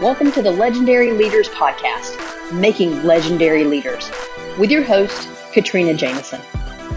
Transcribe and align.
Welcome 0.00 0.30
to 0.30 0.42
the 0.42 0.52
Legendary 0.52 1.10
Leaders 1.10 1.48
Podcast, 1.48 2.52
Making 2.52 3.02
Legendary 3.02 3.64
Leaders, 3.64 4.08
with 4.56 4.70
your 4.70 4.84
host, 4.84 5.28
Katrina 5.52 5.92
Jameson, 5.92 6.40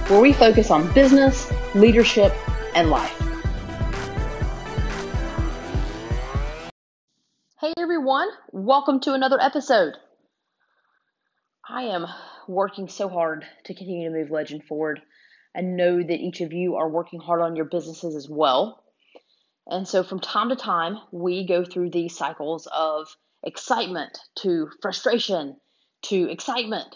where 0.08 0.22
we 0.22 0.34
focus 0.34 0.70
on 0.70 0.94
business, 0.94 1.52
leadership, 1.74 2.32
and 2.76 2.92
life. 2.92 3.20
Hey 7.60 7.74
everyone, 7.80 8.28
welcome 8.52 9.00
to 9.00 9.16
another 9.16 9.42
episode. 9.42 9.96
I 11.68 11.86
am 11.86 12.06
working 12.48 12.88
so 12.88 13.10
hard 13.10 13.46
to 13.66 13.74
continue 13.74 14.12
to 14.12 14.16
move 14.16 14.30
Legend 14.30 14.64
forward. 14.66 15.02
I 15.56 15.62
know 15.62 15.98
that 15.98 16.20
each 16.20 16.42
of 16.42 16.54
you 16.54 16.76
are 16.76 16.88
working 16.88 17.20
hard 17.20 17.42
on 17.42 17.56
your 17.56 17.66
businesses 17.66 18.16
as 18.16 18.30
well. 18.30 18.81
And 19.68 19.88
so 19.88 20.04
from 20.04 20.20
time 20.20 20.50
to 20.50 20.56
time, 20.56 20.98
we 21.12 21.46
go 21.46 21.64
through 21.64 21.92
these 21.92 22.18
cycles 22.18 22.68
of 22.68 23.16
excitement 23.44 24.18
to 24.40 24.70
frustration 24.82 25.58
to 26.04 26.30
excitement 26.30 26.96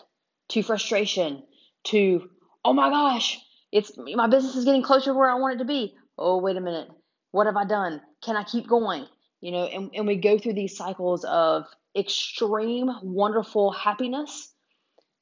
to 0.49 0.63
frustration 0.63 1.43
to, 1.85 2.29
oh 2.63 2.73
my 2.73 2.89
gosh, 2.89 3.39
it's 3.71 3.91
my 3.97 4.27
business 4.27 4.55
is 4.55 4.65
getting 4.65 4.83
closer 4.83 5.11
to 5.11 5.13
where 5.13 5.29
I 5.29 5.35
want 5.35 5.55
it 5.55 5.57
to 5.59 5.65
be. 5.65 5.95
Oh, 6.17 6.39
wait 6.39 6.57
a 6.57 6.61
minute. 6.61 6.89
What 7.31 7.47
have 7.47 7.57
I 7.57 7.65
done? 7.65 8.01
Can 8.23 8.35
I 8.35 8.43
keep 8.43 8.67
going? 8.67 9.05
You 9.41 9.51
know, 9.51 9.65
and, 9.65 9.91
and 9.93 10.07
we 10.07 10.15
go 10.15 10.37
through 10.37 10.53
these 10.53 10.77
cycles 10.77 11.23
of 11.23 11.65
extreme, 11.95 12.89
wonderful 13.03 13.71
happiness 13.71 14.53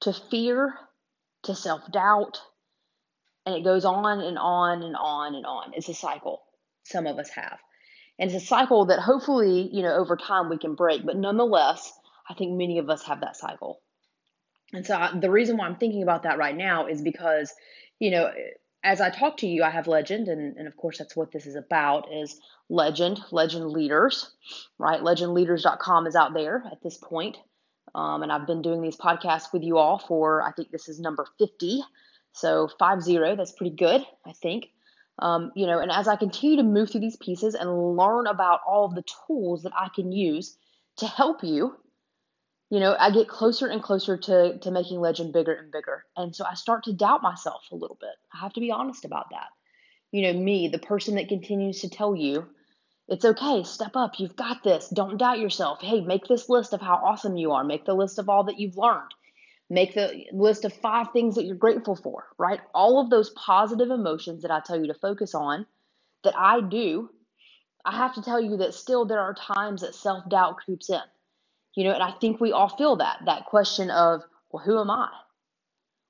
to 0.02 0.14
fear 0.14 0.74
to 1.44 1.56
self 1.56 1.82
doubt. 1.92 2.40
And 3.46 3.56
it 3.56 3.64
goes 3.64 3.84
on 3.84 4.22
and 4.22 4.38
on 4.38 4.84
and 4.84 4.96
on 4.96 5.36
and 5.36 5.46
on. 5.46 5.74
It's 5.74 5.90
a 5.90 5.94
cycle 5.94 6.42
some 6.84 7.08
of 7.08 7.18
us 7.18 7.30
have. 7.30 7.60
And 8.20 8.32
it's 8.32 8.44
a 8.44 8.46
cycle 8.46 8.86
that 8.86 9.00
hopefully, 9.00 9.70
you 9.72 9.82
know, 9.82 9.96
over 9.96 10.16
time 10.16 10.50
we 10.50 10.58
can 10.58 10.76
break. 10.76 11.06
But 11.06 11.18
nonetheless, 11.18 11.92
I 12.30 12.34
think 12.36 12.58
many 12.58 12.78
of 12.78 12.90
us 12.90 13.04
have 13.04 13.22
that 13.22 13.36
cycle. 13.36 13.82
And 14.72 14.86
so 14.86 14.96
I, 14.96 15.18
the 15.18 15.32
reason 15.32 15.58
why 15.58 15.66
I'm 15.66 15.76
thinking 15.76 16.04
about 16.04 16.24
that 16.24 16.38
right 16.38 16.56
now 16.56 16.88
is 16.88 17.02
because, 17.02 17.54
you 18.00 18.12
know, 18.12 18.32
as 18.84 19.00
I 19.00 19.10
talk 19.10 19.38
to 19.38 19.48
you, 19.48 19.64
I 19.64 19.70
have 19.70 19.88
legend, 19.88 20.28
and, 20.28 20.58
and 20.58 20.68
of 20.68 20.76
course 20.76 20.98
that's 20.98 21.16
what 21.16 21.32
this 21.32 21.46
is 21.46 21.56
about 21.56 22.12
is 22.12 22.40
legend, 22.70 23.22
legend 23.32 23.70
leaders, 23.70 24.32
right? 24.78 25.00
Legendleaders.com 25.00 26.08
is 26.08 26.16
out 26.16 26.34
there 26.34 26.64
at 26.70 26.82
this 26.84 26.98
point. 26.98 27.38
Um, 27.96 28.24
and 28.24 28.32
I've 28.32 28.48
been 28.48 28.62
doing 28.62 28.82
these 28.82 28.98
podcasts 28.98 29.54
with 29.54 29.64
you 29.64 29.78
all 29.78 30.00
for, 30.00 30.42
I 30.42 30.52
think 30.52 30.72
this 30.72 30.90
is 30.90 31.00
number 31.00 31.26
50. 31.38 31.82
So 32.34 32.68
five 32.80 33.02
zero, 33.02 33.36
that's 33.36 33.52
pretty 33.52 33.76
good, 33.76 34.02
I 34.26 34.34
think. 34.34 34.70
Um, 35.20 35.52
you 35.56 35.68
know, 35.68 35.80
and 35.80 35.92
as 35.92 36.08
I 36.08 36.16
continue 36.16 36.58
to 36.58 36.64
move 36.64 36.90
through 36.90 37.02
these 37.02 37.18
pieces 37.18 37.54
and 37.56 37.96
learn 37.98 38.28
about 38.28 38.62
all 38.68 38.86
of 38.86 38.96
the 38.96 39.04
tools 39.28 39.64
that 39.64 39.74
I 39.78 39.90
can 39.94 40.12
use 40.12 40.58
to 40.98 41.08
help 41.08 41.44
you, 41.44 41.76
you 42.70 42.80
know, 42.80 42.96
I 43.00 43.12
get 43.12 43.28
closer 43.28 43.68
and 43.68 43.84
closer 43.84 44.18
to 44.18 44.58
to 44.58 44.72
making 44.72 45.00
legend 45.00 45.32
bigger 45.32 45.54
and 45.54 45.72
bigger. 45.72 46.06
And 46.18 46.36
so 46.36 46.44
I 46.44 46.56
start 46.56 46.86
to 46.86 46.94
doubt 46.94 47.22
myself 47.22 47.68
a 47.72 47.76
little 47.76 47.98
bit. 48.02 48.16
I 48.34 48.40
have 48.40 48.54
to 48.54 48.60
be 48.60 48.72
honest 48.72 49.06
about 49.06 49.30
that. 49.30 49.50
You 50.12 50.24
know, 50.24 50.40
me, 50.40 50.68
the 50.68 50.80
person 50.80 51.16
that 51.16 51.28
continues 51.28 51.82
to 51.82 51.90
tell 51.90 52.16
you, 52.16 52.48
it's 53.08 53.26
okay, 53.26 53.64
step 53.64 53.96
up, 53.96 54.20
you've 54.20 54.36
got 54.36 54.64
this. 54.64 54.90
Don't 54.90 55.18
doubt 55.18 55.40
yourself. 55.40 55.82
Hey, 55.82 56.02
make 56.02 56.26
this 56.26 56.50
list 56.50 56.74
of 56.74 56.82
how 56.82 56.96
awesome 56.96 57.38
you 57.38 57.52
are. 57.52 57.64
Make 57.64 57.86
the 57.86 57.94
list 57.94 58.18
of 58.18 58.30
all 58.30 58.46
that 58.46 58.60
you've 58.60 58.78
learned. 58.78 59.14
Make 59.70 59.96
the 59.96 60.26
list 60.34 60.66
of 60.66 60.74
five 60.74 61.08
things 61.14 61.36
that 61.36 61.46
you're 61.46 61.56
grateful 61.56 61.96
for, 61.96 62.26
right? 62.38 62.60
All 62.76 63.00
of 63.00 63.10
those 63.10 63.32
positive 63.32 63.90
emotions 63.90 64.44
that 64.44 64.52
I 64.52 64.60
tell 64.60 64.80
you 64.80 64.88
to 64.88 64.94
focus 64.94 65.34
on 65.36 65.66
that 66.24 66.36
I 66.38 66.62
do, 66.62 67.10
I 67.86 67.98
have 67.98 68.16
to 68.16 68.22
tell 68.22 68.42
you 68.42 68.58
that 68.58 68.74
still 68.76 69.06
there 69.06 69.22
are 69.22 69.34
times 69.34 69.82
that 69.82 69.96
self 69.96 70.30
doubt 70.30 70.58
creeps 70.58 70.90
in. 70.90 71.02
You 71.76 71.86
know, 71.86 71.94
and 71.94 72.04
I 72.04 72.12
think 72.12 72.40
we 72.40 72.52
all 72.52 72.70
feel 72.70 72.98
that 72.98 73.20
that 73.26 73.46
question 73.46 73.90
of, 73.90 74.22
well, 74.52 74.64
who 74.64 74.80
am 74.80 74.92
I? 74.92 75.10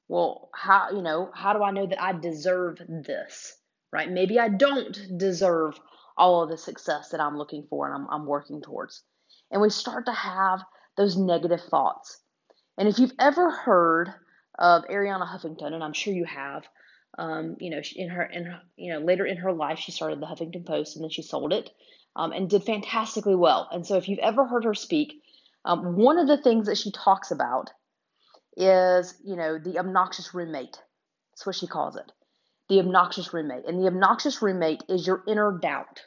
Well, 0.10 0.50
how, 0.54 0.92
you 0.92 1.02
know, 1.02 1.32
how 1.34 1.54
do 1.54 1.64
I 1.64 1.72
know 1.72 1.88
that 1.88 2.04
I 2.04 2.14
deserve 2.14 2.80
this, 2.88 3.58
right? 3.94 4.12
Maybe 4.12 4.40
I 4.40 4.50
don't 4.50 5.18
deserve 5.18 5.80
all 6.18 6.44
of 6.44 6.50
the 6.50 6.58
success 6.58 7.10
that 7.10 7.22
I'm 7.22 7.38
looking 7.38 7.66
for 7.70 7.88
and 7.88 7.96
I'm, 7.96 8.10
I'm 8.12 8.28
working 8.28 8.62
towards. 8.62 9.04
And 9.52 9.62
we 9.62 9.72
start 9.72 10.06
to 10.08 10.14
have 10.14 10.64
those 10.98 11.18
negative 11.18 11.62
thoughts. 11.62 12.20
And 12.78 12.88
if 12.88 13.00
you've 13.00 13.14
ever 13.20 13.52
heard 13.52 14.10
of 14.58 14.86
Arianna 14.86 15.28
Huffington, 15.28 15.74
and 15.74 15.84
I'm 15.84 15.94
sure 15.94 16.14
you 16.14 16.26
have, 16.26 16.64
um, 17.18 17.56
you 17.60 17.70
know, 17.70 17.82
in 17.96 18.10
her, 18.10 18.24
in 18.24 18.46
her, 18.46 18.62
you 18.76 18.94
know, 18.94 19.00
later 19.00 19.26
in 19.26 19.38
her 19.38 19.54
life, 19.54 19.80
she 19.80 19.92
started 19.92 20.20
the 20.20 20.26
Huffington 20.26 20.66
Post 20.66 20.96
and 20.96 21.04
then 21.04 21.10
she 21.10 21.22
sold 21.22 21.54
it 21.54 21.70
um, 22.16 22.32
and 22.32 22.50
did 22.50 22.64
fantastically 22.64 23.36
well. 23.36 23.70
And 23.72 23.86
so, 23.86 23.98
if 23.98 24.10
you've 24.10 24.20
ever 24.20 24.48
heard 24.48 24.64
her 24.64 24.74
speak, 24.74 25.22
um, 25.66 25.96
one 25.96 26.18
of 26.18 26.28
the 26.28 26.42
things 26.42 26.68
that 26.68 26.78
she 26.78 26.92
talks 26.92 27.32
about 27.32 27.70
is, 28.58 29.16
you 29.24 29.36
know, 29.36 29.58
the 29.58 29.80
obnoxious 29.80 30.34
roommate. 30.34 30.78
That's 31.32 31.46
what 31.46 31.56
she 31.56 31.68
calls 31.68 31.96
it. 31.96 32.12
The 32.70 32.80
obnoxious 32.80 33.34
roommate. 33.34 33.66
And 33.68 33.80
the 33.80 33.88
obnoxious 33.88 34.42
roommate 34.42 34.84
is 34.90 35.08
your 35.08 35.24
inner 35.28 35.58
doubt. 35.60 36.02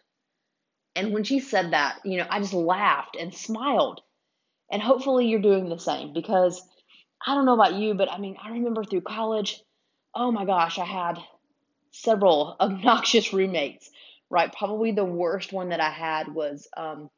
And 0.94 1.12
when 1.12 1.25
she 1.25 1.41
said 1.41 1.72
that, 1.72 1.98
you 2.04 2.19
know, 2.19 2.27
I 2.31 2.41
just 2.41 2.54
laughed 2.54 3.16
and 3.16 3.34
smiled 3.34 4.00
and 4.71 4.82
hopefully 4.82 5.27
you're 5.27 5.41
doing 5.41 5.69
the 5.69 5.78
same 5.78 6.12
because 6.12 6.62
I 7.27 7.34
don't 7.34 7.47
know 7.47 7.54
about 7.54 7.75
you, 7.75 7.94
but 7.94 8.10
I 8.10 8.19
mean, 8.19 8.37
I 8.43 8.50
remember 8.50 8.84
through 8.84 9.03
college, 9.03 9.60
oh 10.15 10.31
my 10.31 10.44
gosh, 10.44 10.78
I 10.78 10.84
had 10.84 11.19
several 11.93 12.56
obnoxious 12.60 13.32
roommates, 13.32 13.91
right? 14.31 14.53
Probably 14.53 14.93
the 14.93 15.04
worst 15.04 15.53
one 15.53 15.71
that 15.71 15.81
I 15.81 15.91
had 15.91 16.34
was 16.34 16.69
um, 16.77 17.10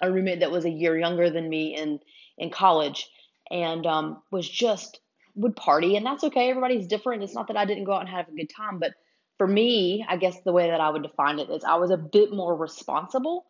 a 0.00 0.10
roommate 0.10 0.40
that 0.40 0.50
was 0.50 0.64
a 0.64 0.70
year 0.70 0.98
younger 0.98 1.30
than 1.30 1.48
me 1.48 1.76
in, 1.76 2.00
in 2.38 2.50
college 2.50 3.08
and 3.50 3.86
um, 3.86 4.22
was 4.30 4.48
just 4.48 5.00
would 5.34 5.56
party 5.56 5.96
and 5.96 6.04
that's 6.04 6.24
okay 6.24 6.50
everybody's 6.50 6.86
different 6.86 7.22
it's 7.22 7.34
not 7.34 7.48
that 7.48 7.56
i 7.56 7.64
didn't 7.64 7.84
go 7.84 7.92
out 7.92 8.00
and 8.00 8.10
have 8.10 8.28
a 8.28 8.32
good 8.32 8.50
time 8.54 8.78
but 8.78 8.92
for 9.38 9.46
me 9.46 10.04
i 10.08 10.16
guess 10.16 10.36
the 10.44 10.52
way 10.52 10.68
that 10.68 10.80
i 10.80 10.90
would 10.90 11.02
define 11.02 11.38
it 11.38 11.48
is 11.48 11.64
i 11.64 11.76
was 11.76 11.90
a 11.90 11.96
bit 11.96 12.32
more 12.32 12.54
responsible 12.54 13.46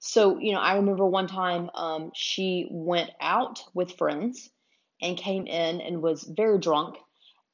so, 0.00 0.38
you 0.38 0.52
know, 0.52 0.60
I 0.60 0.76
remember 0.76 1.06
one 1.06 1.26
time 1.26 1.70
um, 1.74 2.10
she 2.14 2.66
went 2.70 3.10
out 3.20 3.62
with 3.74 3.98
friends 3.98 4.50
and 5.00 5.16
came 5.16 5.46
in 5.46 5.80
and 5.82 6.02
was 6.02 6.24
very 6.24 6.58
drunk 6.58 6.96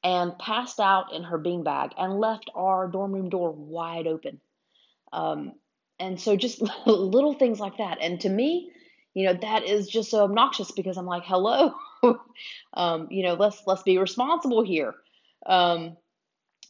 and 0.03 0.37
passed 0.39 0.79
out 0.79 1.13
in 1.13 1.23
her 1.23 1.37
beanbag 1.37 1.91
and 1.97 2.19
left 2.19 2.49
our 2.55 2.87
dorm 2.87 3.11
room 3.11 3.29
door 3.29 3.51
wide 3.51 4.07
open. 4.07 4.39
Um, 5.11 5.53
and 5.99 6.19
so 6.19 6.37
just 6.37 6.61
little 6.85 7.33
things 7.33 7.59
like 7.59 7.77
that. 7.79 7.97
And 8.01 8.21
to 8.21 8.29
me, 8.29 8.71
you 9.13 9.25
know, 9.25 9.33
that 9.41 9.65
is 9.65 9.89
just 9.89 10.09
so 10.09 10.23
obnoxious 10.23 10.71
because 10.71 10.95
I'm 10.95 11.05
like, 11.05 11.23
hello, 11.25 11.73
um, 12.73 13.07
you 13.09 13.23
know, 13.23 13.33
let's 13.33 13.61
let's 13.65 13.83
be 13.83 13.97
responsible 13.97 14.63
here. 14.63 14.95
Um, 15.45 15.97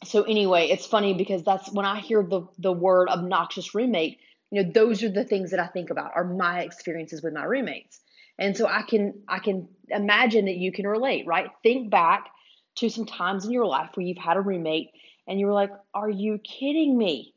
so 0.05 0.23
anyway, 0.23 0.69
it's 0.69 0.85
funny 0.85 1.13
because 1.13 1.43
that's 1.43 1.71
when 1.71 1.85
I 1.85 1.99
hear 1.99 2.23
the 2.23 2.47
the 2.57 2.71
word 2.71 3.09
obnoxious 3.09 3.75
roommate, 3.75 4.19
you 4.51 4.63
know 4.63 4.71
those 4.71 5.03
are 5.03 5.09
the 5.09 5.23
things 5.23 5.51
that 5.51 5.59
i 5.59 5.67
think 5.67 5.89
about 5.89 6.11
are 6.15 6.23
my 6.23 6.61
experiences 6.61 7.21
with 7.21 7.33
my 7.33 7.43
roommates. 7.43 7.99
And 8.39 8.55
so 8.55 8.67
i 8.67 8.83
can 8.83 9.21
i 9.27 9.39
can 9.39 9.67
imagine 9.89 10.45
that 10.45 10.57
you 10.57 10.71
can 10.71 10.87
relate 10.87 11.25
right? 11.27 11.47
Think 11.63 11.89
back 11.89 12.29
to 12.75 12.89
some 12.89 13.05
times 13.05 13.45
in 13.45 13.51
your 13.51 13.65
life 13.65 13.91
where 13.95 14.05
you've 14.05 14.17
had 14.17 14.37
a 14.37 14.41
roommate 14.41 14.91
and 15.27 15.39
you 15.39 15.47
were 15.47 15.53
like 15.53 15.71
are 15.93 16.09
you 16.09 16.39
kidding 16.39 16.97
me? 16.97 17.33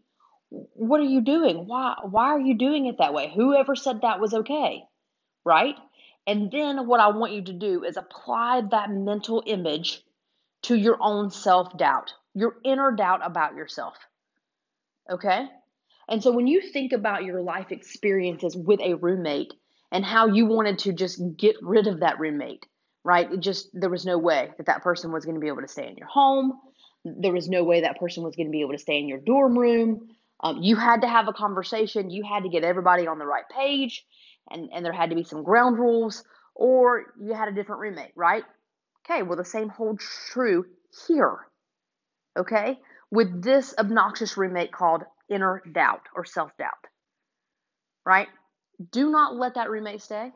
What 0.51 1.01
are 1.01 1.05
you 1.05 1.21
doing? 1.21 1.67
Why 1.67 1.97
why 2.05 2.29
are 2.29 2.41
you 2.41 2.57
doing 2.59 2.87
it 2.87 2.99
that 2.99 3.15
way? 3.15 3.33
Whoever 3.35 3.75
said 3.75 4.03
that 4.03 4.21
was 4.21 4.35
okay 4.35 4.85
right? 5.45 5.77
And 6.27 6.51
then 6.51 6.87
what 6.87 7.01
i 7.01 7.09
want 7.09 7.33
you 7.33 7.43
to 7.43 7.53
do 7.53 7.85
is 7.85 7.97
apply 7.97 8.63
that 8.71 8.91
mental 8.91 9.43
image 9.47 10.03
to 10.63 10.77
your 10.77 10.99
own 11.01 11.31
self-doubt 11.31 12.13
your 12.35 12.57
inner 12.65 12.93
doubt 12.93 13.21
about 13.25 13.55
yourself 13.55 13.95
okay 15.11 15.47
and 16.11 16.23
so 16.23 16.33
when 16.33 16.49
you 16.49 16.61
think 16.61 16.93
about 16.93 17.25
your 17.25 17.41
life 17.41 17.71
experiences 17.71 18.57
with 18.57 18.81
a 18.81 18.95
roommate 18.95 19.55
and 19.93 20.05
how 20.05 20.27
you 20.27 20.47
wanted 20.47 20.81
to 20.81 20.93
just 20.93 21.23
get 21.37 21.57
rid 21.63 21.87
of 21.87 22.01
that 22.01 22.19
roommate, 22.19 22.67
right? 23.05 23.33
It 23.33 23.41
just, 23.41 23.69
there 23.73 23.91
was 23.91 24.05
no 24.05 24.19
way 24.19 24.51
that 24.57 24.67
that 24.67 24.83
person 24.83 25.13
was 25.13 25.25
going 25.25 25.37
to 25.37 25.41
be 25.41 25.49
able 25.49 25.63
to 25.63 25.69
stay 25.69 25.87
in 25.89 25.97
your 25.97 26.09
home. 26.09 26.59
There 27.05 27.33
was 27.33 27.49
no 27.49 27.65
way 27.65 27.83
that 27.83 27.99
person 27.99 28.25
was 28.25 28.35
going 28.35 28.49
to 28.49 28.53
be 28.53 28.61
able 28.61 28.73
to 28.73 28.79
stay 28.79 28.99
in 28.99 29.09
your 29.09 29.21
dorm 29.21 29.57
room. 29.57 30.09
Um, 30.43 30.59
you 30.63 30.77
had 30.77 31.03
to 31.03 31.09
have 31.09 31.29
a 31.29 31.33
conversation. 31.33 32.11
You 32.11 32.25
had 32.25 32.43
to 32.43 32.49
get 32.49 32.65
everybody 32.65 33.07
on 33.07 33.19
the 33.19 33.27
right 33.27 33.45
page, 33.55 34.05
and, 34.51 34.71
and 34.75 34.85
there 34.85 34.93
had 34.93 35.11
to 35.11 35.17
be 35.17 35.25
some 35.25 35.43
ground 35.43 35.79
rules, 35.79 36.25
or 36.55 37.15
you 37.21 37.35
had 37.35 37.49
a 37.49 37.53
different 37.53 37.81
roommate, 37.81 38.13
right? 38.17 38.43
Okay, 39.05 39.23
well, 39.23 39.37
the 39.37 39.45
same 39.45 39.69
holds 39.69 40.05
true 40.31 40.67
here. 41.07 41.39
Okay, 42.39 42.79
with 43.11 43.43
this 43.43 43.75
obnoxious 43.79 44.37
roommate 44.37 44.73
called 44.73 45.03
inner 45.31 45.63
doubt 45.73 46.03
or 46.15 46.25
self 46.25 46.57
doubt, 46.59 46.87
right? 48.05 48.29
Do 48.93 49.11
not 49.11 49.37
let 49.37 49.55
that 49.55 49.71
roommate 49.71 50.03
stay. 50.03 50.33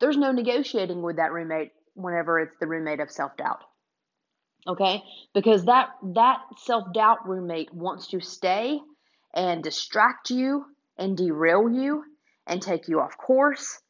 There's 0.00 0.16
no 0.16 0.32
negotiating 0.32 1.02
with 1.02 1.16
that 1.16 1.32
roommate 1.32 1.72
whenever 1.94 2.40
it's 2.40 2.56
the 2.58 2.66
roommate 2.66 3.00
of 3.00 3.10
self 3.10 3.36
doubt. 3.36 3.64
Okay? 4.66 5.02
Because 5.34 5.64
that 5.64 5.88
that 6.14 6.40
self-doubt 6.58 7.26
roommate 7.28 7.72
wants 7.72 8.08
to 8.08 8.20
stay 8.20 8.78
and 9.34 9.62
distract 9.62 10.30
you 10.30 10.66
and 10.98 11.16
derail 11.16 11.70
you 11.70 12.04
and 12.46 12.60
take 12.60 12.88
you 12.88 13.00
off 13.00 13.16
course 13.16 13.80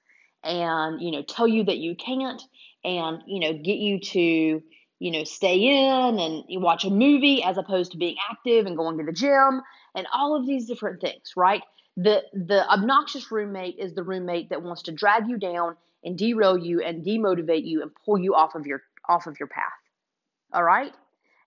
and, 0.45 1.01
you 1.03 1.11
know, 1.11 1.23
tell 1.23 1.49
you 1.49 1.65
that 1.65 1.79
you 1.79 1.97
can't 1.97 2.43
and, 2.85 3.23
you 3.27 3.41
know, 3.41 3.53
get 3.53 3.79
you 3.79 4.01
to, 4.01 4.63
you 5.01 5.11
know, 5.11 5.25
stay 5.25 5.57
in 5.57 6.19
and 6.21 6.45
you 6.47 6.61
watch 6.61 6.85
a 6.85 6.91
movie 6.91 7.43
as 7.43 7.57
opposed 7.57 7.93
to 7.93 7.99
being 7.99 8.17
active 8.31 8.67
and 8.67 8.77
going 8.77 8.99
to 8.99 9.05
the 9.05 9.13
gym 9.13 9.63
and 9.95 10.07
all 10.13 10.37
of 10.37 10.47
these 10.47 10.67
different 10.67 11.01
things, 11.01 11.33
right? 11.37 11.63
The 11.97 12.23
the 12.33 12.71
obnoxious 12.71 13.33
roommate 13.33 13.79
is 13.79 13.95
the 13.95 14.05
roommate 14.05 14.51
that 14.51 14.63
wants 14.63 14.83
to 14.83 14.93
drag 14.93 15.29
you 15.29 15.39
down 15.39 15.77
and 16.05 16.17
derail 16.17 16.57
you 16.57 16.83
and 16.83 17.05
demotivate 17.05 17.67
you 17.67 17.83
and 17.83 17.91
pull 18.05 18.19
you 18.19 18.35
off 18.35 18.55
of 18.55 18.67
your 18.67 18.83
off 19.09 19.27
of 19.27 19.41
your 19.41 19.49
path. 19.49 19.73
All 20.53 20.63
right? 20.63 20.93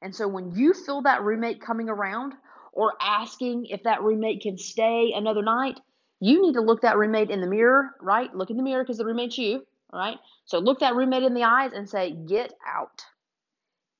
And 0.01 0.13
so 0.13 0.27
when 0.27 0.51
you 0.51 0.73
feel 0.73 1.03
that 1.03 1.23
roommate 1.23 1.61
coming 1.61 1.89
around 1.89 2.33
or 2.73 2.94
asking 3.00 3.67
if 3.67 3.83
that 3.83 4.01
roommate 4.01 4.41
can 4.41 4.57
stay 4.57 5.13
another 5.15 5.44
night, 5.44 5.79
you 6.19 6.41
need 6.41 6.53
to 6.53 6.61
look 6.61 6.81
that 6.81 6.97
roommate 6.97 7.29
in 7.29 7.39
the 7.39 7.47
mirror, 7.47 7.91
right? 8.01 8.33
Look 8.35 8.50
in 8.50 8.57
the 8.57 8.63
mirror 8.63 8.83
because 8.83 8.97
the 8.97 9.05
roommate's 9.05 9.38
you, 9.38 9.63
all 9.91 10.00
right? 10.00 10.17
So 10.45 10.57
look 10.57 10.79
that 10.79 10.95
roommate 10.95 11.23
in 11.23 11.35
the 11.35 11.44
eyes 11.44 11.71
and 11.73 11.88
say, 11.88 12.11
"Get 12.11 12.53
out." 12.65 13.05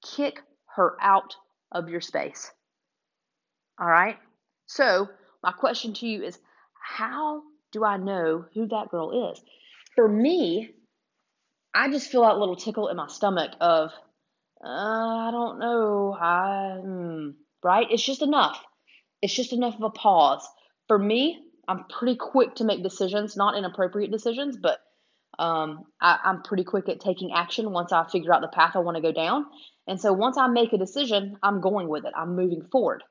Kick 0.04 0.42
her 0.76 0.98
out 1.02 1.36
of 1.72 1.90
your 1.90 2.02
space. 2.02 2.52
All 3.80 3.88
right? 3.88 4.18
So, 4.68 5.10
my 5.42 5.52
question 5.52 5.94
to 5.96 6.08
you 6.08 6.24
is 6.24 6.40
how 6.82 7.42
do 7.72 7.84
I 7.84 7.98
know 7.98 8.46
who 8.54 8.68
that 8.68 8.90
girl 8.90 9.32
is? 9.32 9.42
For 9.96 10.08
me, 10.08 10.72
I 11.74 11.90
just 11.90 12.12
feel 12.12 12.22
that 12.22 12.38
little 12.38 12.56
tickle 12.56 12.88
in 12.88 12.98
my 12.98 13.08
stomach 13.08 13.52
of, 13.60 13.92
uh, 14.64 14.68
I 14.68 15.30
don't 15.32 15.60
know, 15.60 16.16
I, 16.20 16.78
hmm, 16.82 17.30
right? 17.64 17.88
It's 17.90 18.04
just 18.04 18.22
enough. 18.22 18.64
It's 19.22 19.34
just 19.34 19.54
enough 19.54 19.76
of 19.76 19.84
a 19.84 19.90
pause. 19.90 20.48
For 20.88 21.00
me, 21.00 21.42
I'm 21.68 21.86
pretty 21.86 22.16
quick 22.16 22.56
to 22.56 22.64
make 22.64 22.84
decisions, 22.84 23.36
not 23.36 23.58
inappropriate 23.58 24.12
decisions, 24.12 24.58
but 24.58 24.80
um, 25.40 25.86
I, 26.00 26.20
I'm 26.24 26.44
pretty 26.44 26.64
quick 26.64 26.90
at 26.90 27.00
taking 27.00 27.32
action 27.34 27.72
once 27.72 27.92
I 27.92 28.06
figure 28.08 28.34
out 28.34 28.42
the 28.42 28.48
path 28.50 28.76
I 28.76 28.80
want 28.80 28.98
to 28.98 29.02
go 29.02 29.12
down. 29.12 29.46
And 29.88 30.00
so 30.00 30.14
once 30.14 30.38
I 30.38 30.48
make 30.48 30.74
a 30.74 30.78
decision, 30.78 31.38
I'm 31.44 31.62
going 31.62 31.90
with 31.90 32.06
it. 32.06 32.14
I'm 32.16 32.36
moving 32.36 32.68
forward. 32.72 33.04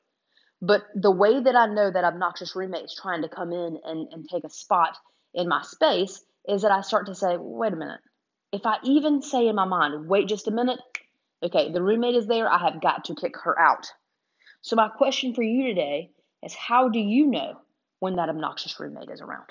But 0.61 0.83
the 0.95 1.11
way 1.11 1.41
that 1.41 1.57
I 1.57 1.67
know 1.67 1.91
that 1.91 2.05
obnoxious 2.05 2.55
roommate's 2.55 2.95
trying 2.95 3.23
to 3.23 3.29
come 3.29 3.53
in 3.53 3.79
and, 3.85 4.09
and 4.13 4.29
take 4.29 4.45
a 4.45 4.51
spot 4.51 4.97
in 5.35 5.49
my 5.49 5.63
space 5.63 6.25
is 6.49 6.63
that 6.63 6.71
I 6.71 6.81
start 6.81 7.07
to 7.07 7.15
say, 7.15 7.37
wait 7.39 7.73
a 7.73 7.77
minute. 7.77 8.01
If 8.53 8.65
I 8.65 8.77
even 8.85 9.23
say 9.23 9.49
in 9.49 9.57
my 9.57 9.65
mind, 9.65 10.09
wait 10.09 10.29
just 10.29 10.49
a 10.49 10.53
minute, 10.53 10.79
okay, 11.43 11.73
the 11.73 11.83
roommate 11.83 12.15
is 12.15 12.27
there, 12.27 12.51
I 12.51 12.59
have 12.59 12.81
got 12.81 13.07
to 13.07 13.15
kick 13.15 13.35
her 13.43 13.59
out. 13.59 13.87
So, 14.61 14.77
my 14.77 14.89
question 14.89 15.35
for 15.35 15.43
you 15.43 15.67
today 15.67 16.11
is 16.45 16.55
how 16.55 16.89
do 16.89 16.99
you 17.01 17.27
know 17.27 17.55
when 17.99 18.17
that 18.17 18.29
obnoxious 18.29 18.79
roommate 18.79 19.11
is 19.11 19.21
around? 19.21 19.49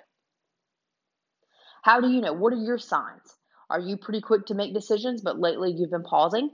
How 1.82 2.00
do 2.00 2.10
you 2.10 2.22
know? 2.22 2.34
What 2.34 2.54
are 2.54 2.58
your 2.58 2.78
signs? 2.78 3.36
Are 3.70 3.80
you 3.80 3.98
pretty 3.98 4.22
quick 4.22 4.46
to 4.48 4.54
make 4.54 4.74
decisions, 4.74 5.22
but 5.22 5.40
lately 5.40 5.74
you've 5.76 5.92
been 5.92 6.04
pausing? 6.04 6.52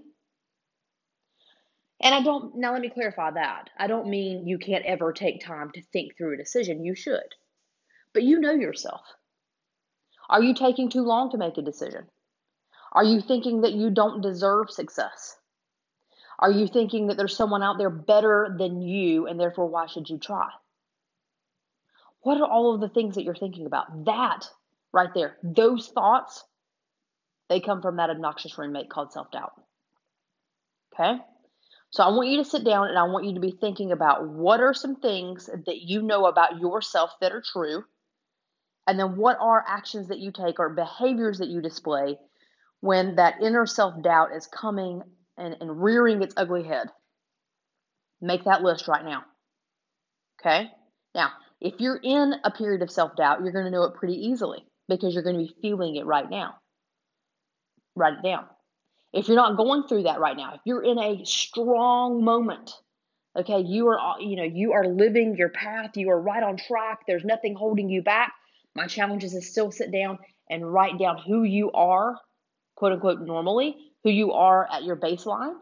And 2.00 2.14
I 2.14 2.22
don't, 2.22 2.56
now 2.56 2.74
let 2.74 2.82
me 2.82 2.90
clarify 2.90 3.32
that. 3.32 3.70
I 3.78 3.88
don't 3.88 4.10
mean 4.10 4.48
you 4.48 4.60
can't 4.60 4.86
ever 4.86 5.14
take 5.14 5.44
time 5.44 5.72
to 5.72 5.82
think 5.82 6.16
through 6.16 6.36
a 6.36 6.38
decision. 6.38 6.86
You 6.86 6.94
should. 6.94 7.36
But 8.14 8.24
you 8.24 8.40
know 8.40 8.54
yourself. 8.54 9.02
Are 10.30 10.44
you 10.44 10.54
taking 10.54 10.90
too 10.90 11.04
long 11.04 11.32
to 11.32 11.38
make 11.38 11.58
a 11.58 11.62
decision? 11.64 12.06
Are 12.92 13.04
you 13.04 13.22
thinking 13.22 13.62
that 13.62 13.74
you 13.74 13.90
don't 13.90 14.22
deserve 14.22 14.70
success? 14.70 15.38
Are 16.40 16.52
you 16.52 16.68
thinking 16.68 17.08
that 17.08 17.18
there's 17.18 17.36
someone 17.36 17.64
out 17.64 17.78
there 17.78 17.90
better 17.90 18.56
than 18.58 18.82
you 18.82 19.26
and 19.28 19.40
therefore 19.40 19.68
why 19.68 19.88
should 19.88 20.10
you 20.10 20.20
try? 20.20 20.50
What 22.22 22.40
are 22.40 22.48
all 22.48 22.76
of 22.76 22.82
the 22.82 22.90
things 22.90 23.16
that 23.16 23.24
you're 23.24 23.36
thinking 23.36 23.66
about? 23.66 24.06
That 24.06 24.48
right 24.92 25.10
there, 25.14 25.38
those 25.44 25.88
thoughts, 25.88 26.44
they 27.50 27.60
come 27.60 27.82
from 27.82 27.98
that 27.98 28.10
obnoxious 28.10 28.58
roommate 28.58 28.90
called 28.90 29.14
self 29.14 29.32
doubt. 29.32 29.54
Okay? 30.94 31.18
So 31.92 32.04
I 32.04 32.10
want 32.10 32.30
you 32.30 32.38
to 32.38 32.50
sit 32.50 32.64
down 32.64 32.90
and 32.90 32.98
I 32.98 33.04
want 33.04 33.26
you 33.26 33.34
to 33.36 33.40
be 33.40 33.52
thinking 33.52 33.92
about 33.92 34.28
what 34.28 34.60
are 34.60 34.74
some 34.74 34.98
things 34.98 35.48
that 35.48 35.82
you 35.82 36.02
know 36.02 36.26
about 36.26 36.60
yourself 36.60 37.12
that 37.22 37.32
are 37.32 37.42
true, 37.42 37.84
and 38.86 39.00
then 39.00 39.18
what 39.18 39.38
are 39.40 39.64
actions 39.68 40.10
that 40.10 40.20
you 40.20 40.32
take 40.32 40.60
or 40.60 40.70
behaviors 40.70 41.40
that 41.40 41.50
you 41.50 41.62
display 41.62 42.18
when 42.82 43.16
that 43.16 43.42
inner 43.42 43.66
self 43.66 44.02
doubt 44.02 44.36
is 44.36 44.48
coming 44.48 45.02
and, 45.38 45.56
and 45.60 45.82
rearing 45.84 46.22
its 46.22 46.34
ugly 46.38 46.64
head. 46.64 46.88
Make 48.22 48.46
that 48.46 48.64
list 48.64 48.88
right 48.88 49.06
now. 49.06 49.24
Okay? 50.40 50.70
Now, 51.16 51.32
if 51.62 51.76
you're 51.80 52.00
in 52.02 52.34
a 52.44 52.52
period 52.52 52.82
of 52.82 52.92
self 52.92 53.16
doubt, 53.16 53.42
you're 53.42 53.54
going 53.54 53.66
to 53.66 53.72
know 53.72 53.84
it 53.84 53.96
pretty 53.96 54.16
easily 54.16 54.66
because 54.88 55.14
you're 55.14 55.24
going 55.24 55.38
to 55.38 55.54
be 55.54 55.62
feeling 55.62 55.96
it 55.96 56.06
right 56.06 56.30
now. 56.30 56.56
Write 57.96 58.20
it 58.20 58.24
down. 58.24 58.46
If 59.14 59.28
you're 59.28 59.38
not 59.38 59.58
going 59.58 59.84
through 59.84 60.04
that 60.04 60.20
right 60.20 60.36
now, 60.36 60.56
if 60.56 60.62
you're 60.66 60.84
in 60.84 61.00
a 61.00 61.24
strong 61.26 62.24
moment, 62.24 62.72
okay, 63.36 63.62
you 63.62 63.88
are 63.88 64.20
you 64.20 64.36
know, 64.36 64.44
you 64.44 64.74
are 64.74 64.86
living 64.86 65.36
your 65.38 65.50
path, 65.50 65.92
you 65.96 66.10
are 66.10 66.22
right 66.22 66.44
on 66.44 66.58
track, 66.58 67.02
there's 67.08 67.24
nothing 67.24 67.56
holding 67.56 67.90
you 67.90 68.02
back. 68.02 68.34
My 68.76 68.88
challenge 68.88 69.24
is 69.24 69.34
to 69.34 69.42
still 69.42 69.72
sit 69.72 69.92
down 69.92 70.20
and 70.50 70.72
write 70.72 71.00
down 71.00 71.18
who 71.18 71.44
you 71.44 71.72
are, 71.72 72.20
quote 72.76 72.94
unquote 72.94 73.22
normally, 73.22 73.76
who 74.04 74.10
you 74.10 74.34
are 74.34 74.68
at 74.72 74.84
your 74.84 74.96
baseline, 74.96 75.56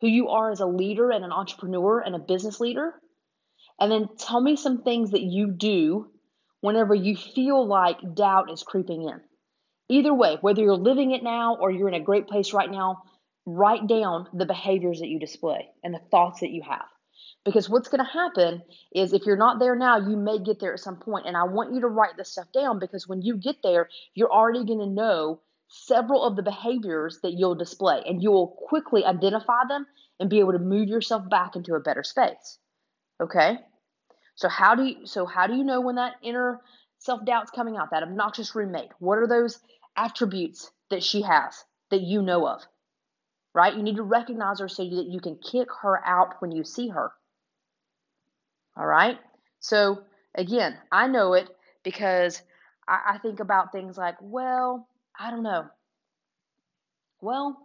who 0.00 0.08
you 0.08 0.28
are 0.28 0.50
as 0.50 0.60
a 0.60 0.66
leader 0.66 1.10
and 1.10 1.24
an 1.24 1.32
entrepreneur 1.32 2.00
and 2.00 2.14
a 2.14 2.18
business 2.18 2.60
leader. 2.60 2.94
And 3.80 3.92
then 3.92 4.08
tell 4.16 4.40
me 4.40 4.56
some 4.56 4.82
things 4.82 5.10
that 5.10 5.22
you 5.22 5.50
do 5.50 6.10
whenever 6.60 6.94
you 6.94 7.16
feel 7.16 7.66
like 7.66 8.14
doubt 8.14 8.50
is 8.50 8.62
creeping 8.62 9.02
in. 9.02 9.20
Either 9.88 10.12
way, 10.12 10.36
whether 10.40 10.60
you're 10.60 10.74
living 10.74 11.12
it 11.12 11.22
now 11.22 11.56
or 11.56 11.70
you're 11.70 11.88
in 11.88 11.94
a 11.94 12.00
great 12.00 12.26
place 12.26 12.52
right 12.52 12.70
now, 12.70 13.02
write 13.46 13.86
down 13.86 14.28
the 14.34 14.44
behaviors 14.44 15.00
that 15.00 15.08
you 15.08 15.18
display 15.18 15.68
and 15.82 15.94
the 15.94 16.00
thoughts 16.10 16.40
that 16.40 16.50
you 16.50 16.62
have. 16.62 16.84
Because 17.44 17.68
what's 17.68 17.88
going 17.88 18.04
to 18.04 18.12
happen 18.12 18.62
is 18.94 19.12
if 19.12 19.24
you're 19.24 19.36
not 19.36 19.58
there 19.58 19.74
now, 19.74 19.96
you 19.96 20.16
may 20.16 20.38
get 20.38 20.60
there 20.60 20.74
at 20.74 20.80
some 20.80 20.96
point. 20.96 21.26
And 21.26 21.36
I 21.36 21.44
want 21.44 21.72
you 21.72 21.80
to 21.80 21.88
write 21.88 22.16
this 22.16 22.32
stuff 22.32 22.52
down 22.52 22.78
because 22.78 23.08
when 23.08 23.22
you 23.22 23.36
get 23.36 23.56
there, 23.62 23.88
you're 24.14 24.30
already 24.30 24.64
going 24.64 24.80
to 24.80 24.86
know 24.86 25.40
several 25.68 26.24
of 26.24 26.36
the 26.36 26.42
behaviors 26.42 27.20
that 27.22 27.32
you'll 27.32 27.54
display 27.54 28.02
and 28.06 28.22
you 28.22 28.30
will 28.30 28.48
quickly 28.68 29.04
identify 29.04 29.62
them 29.68 29.86
and 30.20 30.28
be 30.28 30.40
able 30.40 30.52
to 30.52 30.58
move 30.58 30.88
yourself 30.88 31.28
back 31.30 31.56
into 31.56 31.74
a 31.74 31.80
better 31.80 32.02
space. 32.02 32.58
Okay? 33.22 33.58
So 34.34 34.48
how 34.48 34.74
do 34.74 34.84
you 34.84 35.06
so 35.06 35.26
how 35.26 35.46
do 35.46 35.54
you 35.54 35.64
know 35.64 35.80
when 35.80 35.96
that 35.96 36.14
inner 36.22 36.60
self-doubt's 36.98 37.50
coming 37.50 37.76
out, 37.76 37.90
that 37.90 38.02
obnoxious 38.02 38.54
roommate? 38.54 38.90
What 38.98 39.18
are 39.18 39.26
those 39.26 39.58
attributes 39.96 40.70
that 40.90 41.02
she 41.02 41.22
has 41.22 41.64
that 41.90 42.00
you 42.00 42.22
know 42.22 42.46
of, 42.46 42.62
right? 43.54 43.74
You 43.74 43.82
need 43.82 43.96
to 43.96 44.02
recognize 44.02 44.60
her 44.60 44.68
so 44.68 44.84
that 44.84 45.06
you 45.08 45.20
can 45.20 45.36
kick 45.36 45.68
her 45.82 46.00
out 46.04 46.40
when 46.40 46.52
you 46.52 46.64
see 46.64 46.88
her. 46.88 47.12
All 48.76 48.86
right? 48.86 49.18
So, 49.60 50.02
again, 50.34 50.76
I 50.92 51.08
know 51.08 51.34
it 51.34 51.48
because 51.82 52.40
I, 52.86 53.14
I 53.14 53.18
think 53.18 53.40
about 53.40 53.72
things 53.72 53.98
like, 53.98 54.16
well, 54.20 54.86
I 55.18 55.30
don't 55.30 55.42
know. 55.42 55.66
Well, 57.20 57.58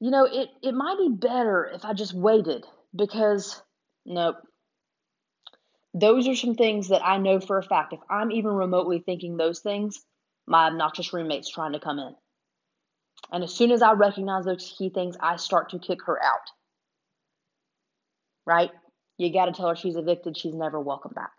you 0.00 0.10
know, 0.10 0.24
it, 0.24 0.48
it 0.62 0.74
might 0.74 0.98
be 0.98 1.08
better 1.10 1.70
if 1.72 1.84
I 1.84 1.92
just 1.92 2.14
waited 2.14 2.66
because, 2.94 3.62
nope. 4.04 4.36
Those 5.94 6.28
are 6.28 6.34
some 6.34 6.54
things 6.54 6.88
that 6.88 7.04
I 7.04 7.18
know 7.18 7.40
for 7.40 7.58
a 7.58 7.62
fact. 7.62 7.92
If 7.92 8.00
I'm 8.10 8.30
even 8.30 8.52
remotely 8.52 9.00
thinking 9.00 9.36
those 9.36 9.60
things, 9.60 10.04
my 10.46 10.66
obnoxious 10.66 11.12
roommate's 11.12 11.50
trying 11.50 11.72
to 11.72 11.80
come 11.80 11.98
in. 11.98 12.14
And 13.32 13.44
as 13.44 13.54
soon 13.54 13.70
as 13.70 13.82
I 13.82 13.92
recognize 13.92 14.44
those 14.44 14.74
key 14.78 14.90
things, 14.90 15.16
I 15.20 15.36
start 15.36 15.70
to 15.70 15.78
kick 15.78 15.98
her 16.06 16.22
out. 16.22 16.50
Right? 18.46 18.70
You 19.18 19.32
got 19.32 19.46
to 19.46 19.52
tell 19.52 19.68
her 19.68 19.76
she's 19.76 19.96
evicted, 19.96 20.36
she's 20.36 20.54
never 20.54 20.80
welcome 20.80 21.12
back. 21.14 21.32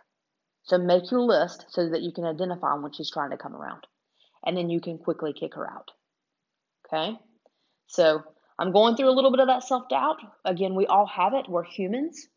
So 0.64 0.78
make 0.78 1.10
your 1.10 1.22
list 1.22 1.66
so 1.70 1.90
that 1.90 2.02
you 2.02 2.12
can 2.12 2.26
identify 2.26 2.76
when 2.76 2.92
she's 2.92 3.12
trying 3.12 3.32
to 3.32 3.38
come 3.38 3.56
around. 3.56 3.88
And 4.46 4.56
then 4.56 4.70
you 4.70 4.82
can 4.82 4.98
quickly 4.98 5.34
kick 5.34 5.56
her 5.56 5.70
out. 5.70 5.92
Okay? 6.86 7.18
So 7.88 8.24
I'm 8.60 8.72
going 8.72 8.96
through 8.96 9.10
a 9.10 9.16
little 9.16 9.32
bit 9.32 9.40
of 9.40 9.48
that 9.48 9.64
self 9.64 9.90
doubt. 9.90 10.18
Again, 10.46 10.76
we 10.76 10.86
all 10.86 11.08
have 11.08 11.34
it. 11.34 11.50
We're 11.50 11.64
humans. 11.64 12.28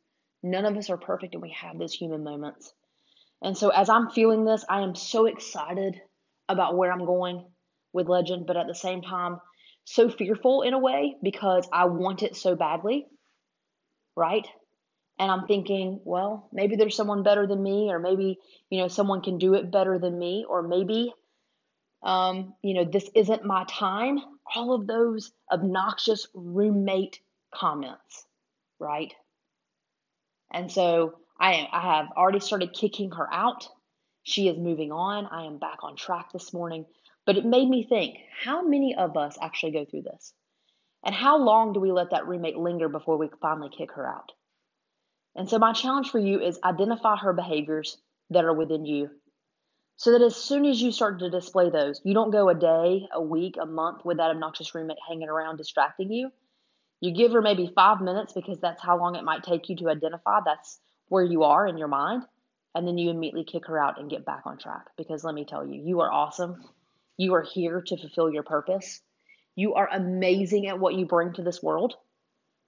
None 0.42 0.66
of 0.66 0.76
us 0.76 0.90
are 0.90 0.96
perfect, 0.96 1.34
and 1.34 1.42
we 1.42 1.50
have 1.50 1.78
those 1.78 1.94
human 1.94 2.24
moments. 2.24 2.72
And 3.42 3.56
so 3.56 3.70
as 3.70 3.88
I'm 3.88 4.10
feeling 4.10 4.44
this, 4.44 4.64
I 4.68 4.82
am 4.82 4.94
so 4.94 5.26
excited 5.26 6.00
about 6.48 6.76
where 6.76 6.92
I'm 6.92 7.04
going 7.04 7.44
with 7.92 8.08
Legend, 8.08 8.46
but 8.46 8.56
at 8.56 8.66
the 8.66 8.74
same 8.74 9.02
time, 9.02 9.40
so 9.84 10.08
fearful 10.08 10.62
in 10.62 10.74
a 10.74 10.78
way 10.78 11.16
because 11.22 11.68
I 11.72 11.86
want 11.86 12.22
it 12.22 12.36
so 12.36 12.54
badly, 12.54 13.06
right? 14.16 14.46
And 15.18 15.30
I'm 15.30 15.46
thinking, 15.46 16.00
well, 16.04 16.48
maybe 16.52 16.76
there's 16.76 16.96
someone 16.96 17.22
better 17.22 17.46
than 17.46 17.62
me, 17.62 17.88
or 17.90 17.98
maybe, 17.98 18.38
you 18.70 18.80
know, 18.80 18.88
someone 18.88 19.22
can 19.22 19.38
do 19.38 19.54
it 19.54 19.70
better 19.70 19.98
than 19.98 20.18
me, 20.18 20.44
or 20.48 20.62
maybe, 20.62 21.12
um, 22.02 22.54
you 22.62 22.74
know, 22.74 22.84
this 22.84 23.08
isn't 23.14 23.44
my 23.44 23.64
time. 23.68 24.18
All 24.54 24.74
of 24.74 24.86
those 24.86 25.32
obnoxious 25.52 26.26
roommate 26.34 27.20
comments, 27.54 28.26
right? 28.78 29.12
And 30.52 30.70
so 30.72 31.18
I, 31.40 31.68
I 31.72 31.96
have 31.96 32.08
already 32.16 32.40
started 32.40 32.74
kicking 32.74 33.12
her 33.12 33.32
out 33.32 33.66
She 34.24 34.48
is 34.48 34.58
moving 34.58 34.92
on. 34.92 35.26
I 35.26 35.46
am 35.46 35.58
back 35.58 35.78
on 35.84 35.96
track 35.96 36.32
this 36.32 36.52
morning. 36.54 36.86
But 37.26 37.38
it 37.38 37.46
made 37.46 37.68
me 37.68 37.84
think 37.88 38.18
how 38.44 38.62
many 38.66 38.94
of 38.96 39.16
us 39.16 39.38
actually 39.40 39.72
go 39.72 39.84
through 39.84 40.02
this? 40.02 40.34
And 41.04 41.14
how 41.14 41.38
long 41.38 41.72
do 41.72 41.80
we 41.80 41.92
let 41.92 42.10
that 42.10 42.28
roommate 42.28 42.58
linger 42.58 42.88
before 42.88 43.18
we 43.18 43.30
finally 43.42 43.70
kick 43.76 43.92
her 43.92 44.08
out? 44.08 44.32
And 45.36 45.48
so, 45.48 45.58
my 45.58 45.72
challenge 45.72 46.10
for 46.10 46.18
you 46.20 46.40
is 46.40 46.60
identify 46.64 47.16
her 47.16 47.32
behaviors 47.32 47.98
that 48.30 48.44
are 48.44 48.54
within 48.54 48.86
you 48.86 49.10
so 49.96 50.12
that 50.12 50.22
as 50.22 50.36
soon 50.36 50.66
as 50.66 50.82
you 50.82 50.92
start 50.92 51.20
to 51.20 51.30
display 51.30 51.70
those, 51.70 52.00
you 52.04 52.14
don't 52.14 52.32
go 52.32 52.48
a 52.48 52.54
day, 52.54 53.08
a 53.12 53.22
week, 53.22 53.56
a 53.60 53.66
month 53.66 54.04
with 54.04 54.18
that 54.18 54.30
obnoxious 54.30 54.74
roommate 54.74 54.98
hanging 55.08 55.28
around 55.28 55.58
distracting 55.58 56.12
you. 56.12 56.30
You 57.02 57.12
give 57.12 57.32
her 57.32 57.42
maybe 57.42 57.72
five 57.74 58.00
minutes 58.00 58.32
because 58.32 58.60
that's 58.60 58.80
how 58.80 58.96
long 58.96 59.16
it 59.16 59.24
might 59.24 59.42
take 59.42 59.68
you 59.68 59.74
to 59.78 59.90
identify. 59.90 60.38
That's 60.44 60.78
where 61.08 61.24
you 61.24 61.42
are 61.42 61.66
in 61.66 61.76
your 61.76 61.88
mind. 61.88 62.22
And 62.76 62.86
then 62.86 62.96
you 62.96 63.10
immediately 63.10 63.42
kick 63.42 63.66
her 63.66 63.76
out 63.76 63.98
and 63.98 64.08
get 64.08 64.24
back 64.24 64.42
on 64.46 64.56
track. 64.56 64.86
Because 64.96 65.24
let 65.24 65.34
me 65.34 65.44
tell 65.44 65.66
you, 65.66 65.82
you 65.84 66.00
are 66.02 66.12
awesome. 66.12 66.62
You 67.16 67.34
are 67.34 67.42
here 67.42 67.82
to 67.84 67.96
fulfill 67.96 68.30
your 68.30 68.44
purpose. 68.44 69.00
You 69.56 69.74
are 69.74 69.88
amazing 69.90 70.68
at 70.68 70.78
what 70.78 70.94
you 70.94 71.04
bring 71.04 71.32
to 71.32 71.42
this 71.42 71.60
world. 71.60 71.94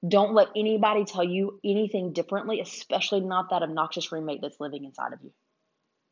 Don't 0.07 0.35
let 0.35 0.49
anybody 0.57 1.05
tell 1.05 1.23
you 1.23 1.61
anything 1.65 2.13
differently, 2.13 2.61
especially 2.61 3.21
not 3.21 3.51
that 3.51 3.63
obnoxious 3.63 4.11
roommate 4.11 4.43
that's 4.43 4.59
living 4.59 4.85
inside 4.85 5.13
of 5.13 5.21
you. 5.23 5.33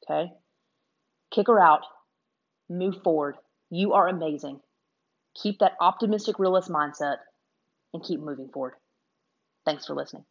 Okay? 0.04 0.32
Kick 1.32 1.48
her 1.48 1.60
out. 1.60 1.82
Move 2.70 3.02
forward. 3.02 3.34
You 3.68 3.94
are 3.94 4.06
amazing. 4.06 4.60
Keep 5.34 5.58
that 5.58 5.76
optimistic 5.80 6.38
realist 6.38 6.70
mindset 6.70 7.16
and 7.94 8.02
keep 8.04 8.20
moving 8.20 8.48
forward. 8.52 8.74
Thanks 9.64 9.86
for 9.86 9.94
listening. 9.94 10.24